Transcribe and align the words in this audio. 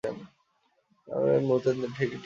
আর 0.03 1.23
এম-মুতেন্দে, 1.29 1.87
সে 1.87 1.93
কি 1.93 1.97
ঠিক 2.05 2.09
আছে? 2.09 2.19